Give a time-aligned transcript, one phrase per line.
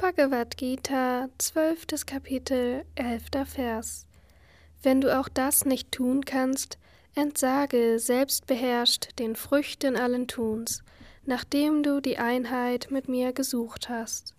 [0.00, 2.06] Bhagavad Gita, 12.
[2.06, 3.22] Kapitel, 11.
[3.44, 4.06] Vers.
[4.82, 6.78] Wenn du auch das nicht tun kannst,
[7.14, 10.82] entsage selbstbeherrscht den Früchten allen Tuns,
[11.26, 14.34] nachdem du die Einheit mit mir gesucht hast.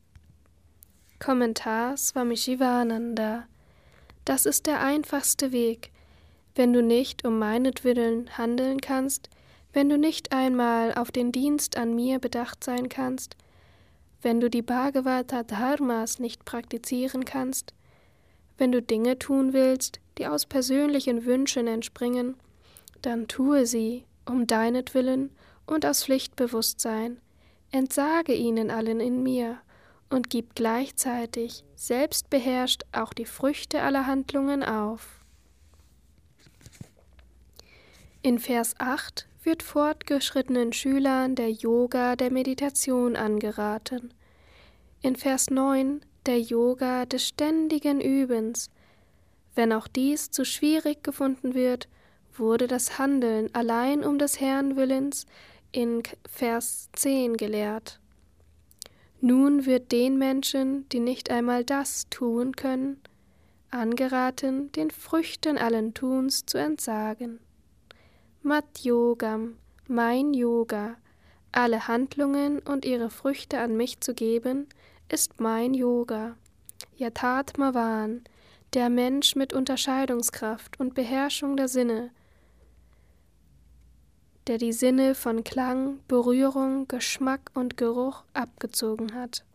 [1.19, 3.45] Kommentar Swami Shivananda
[4.25, 5.91] Das ist der einfachste Weg,
[6.55, 9.29] wenn du nicht um meinetwillen handeln kannst,
[9.73, 13.35] wenn du nicht einmal auf den Dienst an mir bedacht sein kannst,
[14.21, 17.73] wenn du die Bhagavata Dharmas nicht praktizieren kannst,
[18.57, 22.35] wenn du Dinge tun willst, die aus persönlichen Wünschen entspringen,
[23.01, 25.31] dann tue sie um deinetwillen
[25.65, 27.19] und aus Pflichtbewusstsein,
[27.71, 29.57] entsage ihnen allen in mir
[30.09, 35.21] und gib gleichzeitig selbstbeherrscht auch die Früchte aller Handlungen auf.
[38.21, 44.13] In Vers 8 wird fortgeschrittenen Schülern der Yoga der Meditation angeraten.
[45.01, 48.69] In Vers 9 der Yoga des ständigen Übens.
[49.55, 51.87] Wenn auch dies zu schwierig gefunden wird,
[52.37, 55.25] wurde das Handeln allein um des Herrn Willens
[55.71, 57.99] in Vers 10 gelehrt.
[59.19, 62.99] Nun wird den Menschen, die nicht einmal das tun können,
[63.69, 67.39] angeraten, den Früchten allen Tuns zu entsagen.
[68.43, 70.95] Mat Yogam, mein Yoga,
[71.51, 74.67] alle Handlungen und ihre Früchte an mich zu geben,
[75.09, 76.35] ist mein Yoga.
[76.95, 78.23] Yatatmavan,
[78.73, 82.09] der Mensch mit Unterscheidungskraft und Beherrschung der Sinne,
[84.47, 89.45] der die Sinne von Klang, Berührung, Geschmack und Geruch abgezogen hat.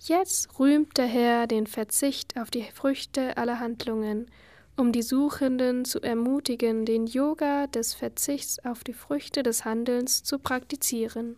[0.00, 4.28] Jetzt rühmt der Herr den Verzicht auf die Früchte aller Handlungen
[4.76, 10.38] um die Suchenden zu ermutigen, den Yoga des Verzichts auf die Früchte des Handelns zu
[10.38, 11.36] praktizieren.